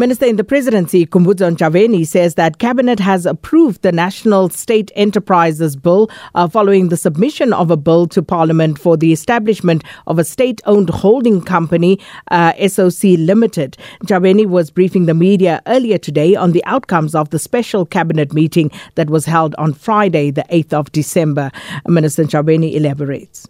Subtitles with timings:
[0.00, 5.74] Minister in the Presidency, Khumbudzo Ntshavheni, says that Cabinet has approved the National State Enterprises
[5.74, 10.24] Bill uh, following the submission of a bill to Parliament for the establishment of a
[10.24, 11.98] state owned holding company,
[12.30, 13.76] uh, SOC Limited.
[14.04, 18.70] Ntshavheni was briefing the media earlier today on the outcomes of the special Cabinet meeting
[18.94, 21.50] that was held on Friday, the 8th of December.
[21.88, 23.48] Minister Ntshavheni elaborates.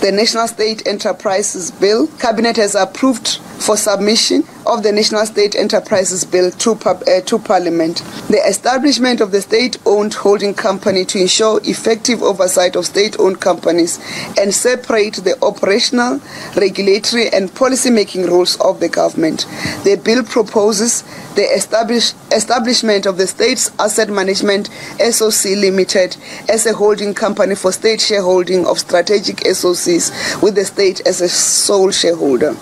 [0.00, 6.24] The National State Enterprises Bill, Cabinet has approved for submission of the National State Enterprises
[6.24, 7.98] Bill to, uh, to Parliament.
[8.28, 13.40] The establishment of the state owned holding company to ensure effective oversight of state owned
[13.40, 13.98] companies
[14.38, 16.20] and separate the operational,
[16.56, 19.46] regulatory, and policy making roles of the government.
[19.84, 21.02] The bill proposes
[21.34, 26.16] the establish, establishment of the State's Asset Management SOC Limited
[26.48, 31.28] as a holding company for state shareholding of strategic SOCs with the state as a
[31.28, 32.56] sole shareholder.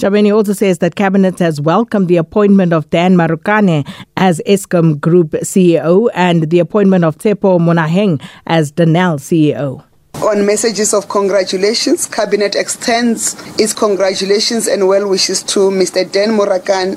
[0.00, 5.32] Ntshavheni also says that Cabinet has welcomed the appointment of Dan Marokane as Eskom Group
[5.42, 9.84] CEO and the appointment of Tshepo Monaheng as Denel CEO.
[10.22, 16.10] On messages of congratulations, Cabinet extends its congratulations and well wishes to Mr.
[16.10, 16.96] Dan Marokane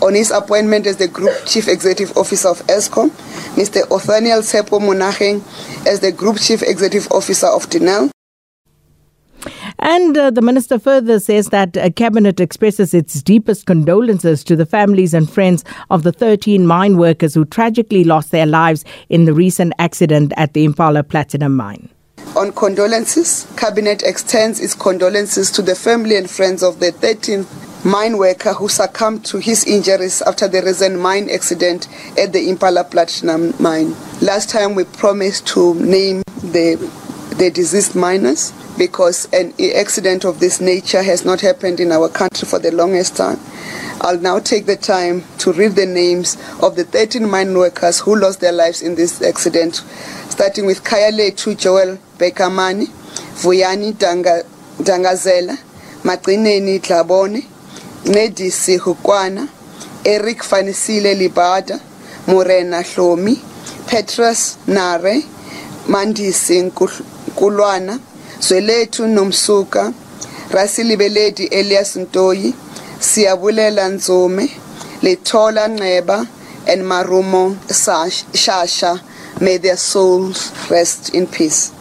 [0.00, 3.10] on his appointment as the Group Chief Executive Officer of Eskom,
[3.56, 3.82] Mr.
[3.88, 5.42] Othaniel Tshepo Monaheng
[5.88, 8.12] as the Group Chief Executive Officer of Denel,
[9.82, 14.64] and uh, the minister further says that uh, cabinet expresses its deepest condolences to the
[14.64, 19.34] families and friends of the 13 mine workers who tragically lost their lives in the
[19.34, 21.88] recent accident at the Impala Platinum mine.
[22.36, 28.16] On condolences, cabinet extends its condolences to the family and friends of the 13th mine
[28.16, 33.52] worker who succumbed to his injuries after the recent mine accident at the Impala Platinum
[33.58, 33.96] mine.
[34.20, 36.76] Last time we promised to name the
[37.36, 42.48] the deceased miners because an accident of this nature has not happened in our country
[42.48, 43.38] for the longest time.
[44.00, 48.16] I'll now take the time to read the names of the 13 mine workers who
[48.16, 49.76] lost their lives in this accident,
[50.30, 52.86] starting with Kayaletu Joel Bekamani,
[53.42, 54.42] Vuyani Danga,
[54.78, 55.56] Dangazela,
[56.02, 57.42] Magcineni Dlabone,
[58.04, 59.48] Nedisi Hukwana,
[60.04, 61.80] Eric Fanisile Libada,
[62.26, 63.36] Morena Hlomi,
[63.88, 65.20] Petrus Nare,
[65.86, 68.00] Mandisi Nkulwana,
[68.42, 69.94] Zwelethu Nomsuka,
[70.50, 72.52] Rasilibeledi Elias Ntoyi,
[72.98, 74.48] Siyabulela Nzume,
[75.00, 76.26] Lethola Nqeba,
[76.68, 79.00] and Marumo Shasha.
[79.40, 81.72] May their souls rest in peace.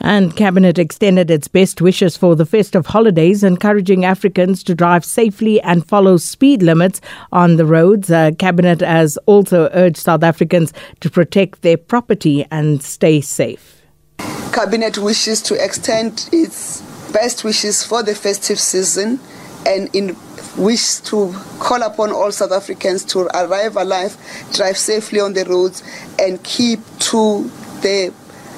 [0.00, 5.62] And Cabinet extended its best wishes for the festive holidays, encouraging Africans to drive safely
[5.62, 7.00] and follow speed limits
[7.32, 8.10] on the roads.
[8.10, 13.77] Uh, Cabinet has also urged South Africans to protect their property and stay safe.
[14.52, 16.80] Cabinet wishes to extend its
[17.12, 19.20] best wishes for the festive season
[19.66, 20.16] and in
[20.56, 24.16] wish to call upon all South Africans to arrive alive,
[24.52, 25.82] drive safely on the roads,
[26.18, 27.44] and keep to
[27.82, 28.12] the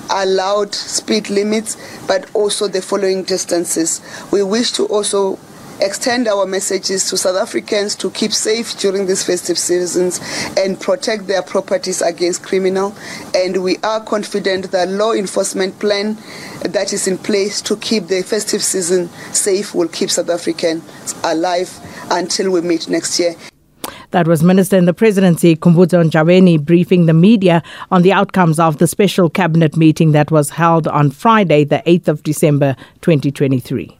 [0.08, 4.00] allowed speed limits, but also the following distances.
[4.32, 5.38] We wish to also
[5.80, 10.20] extend our messages to South Africans to keep safe during these festive seasons
[10.56, 12.94] and protect their properties against criminal.
[13.34, 16.16] And we are confident that the law enforcement plan
[16.62, 20.82] that is in place to keep the festive season safe will keep South Africans
[21.24, 21.78] alive
[22.10, 23.34] until we meet next year.
[24.10, 28.78] That was Minister in the Presidency, Khumbudzo Ntshavheni, briefing the media on the outcomes of
[28.78, 33.99] the special cabinet meeting that was held on Friday, the 8th of December 2023.